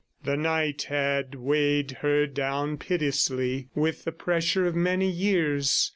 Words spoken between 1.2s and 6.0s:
weighed her down pitilessly with the pressure of many years.